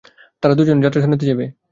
[0.43, 1.45] তারা দুজনে যাত্রা শুনিতে যাইবে।